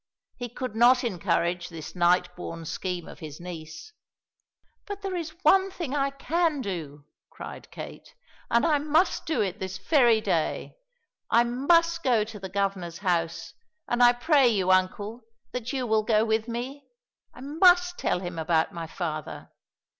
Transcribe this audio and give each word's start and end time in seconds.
He 0.35 0.49
could 0.49 0.75
not 0.75 1.03
encourage 1.03 1.69
this 1.69 1.93
night 1.95 2.35
born 2.35 2.65
scheme 2.65 3.07
of 3.07 3.19
his 3.19 3.39
niece. 3.39 3.93
"But 4.87 5.03
there 5.03 5.15
is 5.15 5.35
one 5.43 5.69
thing 5.69 5.93
I 5.95 6.09
can 6.09 6.59
do," 6.59 7.05
cried 7.29 7.69
Kate, 7.69 8.15
"and 8.49 8.65
I 8.65 8.79
must 8.79 9.27
do 9.27 9.41
it 9.41 9.59
this 9.59 9.77
very 9.77 10.19
day. 10.19 10.73
I 11.29 11.43
must 11.43 12.01
go 12.01 12.23
to 12.23 12.39
the 12.39 12.49
Governor's 12.49 12.97
house, 13.05 13.53
and 13.87 14.01
I 14.01 14.13
pray 14.13 14.47
you, 14.47 14.71
uncle, 14.71 15.21
that 15.51 15.71
you 15.71 15.85
will 15.85 16.01
go 16.01 16.25
with 16.25 16.47
me. 16.47 16.87
I 17.35 17.41
must 17.41 17.99
tell 17.99 18.21
him 18.21 18.39
about 18.39 18.71
my 18.73 18.87
father. 18.87 19.51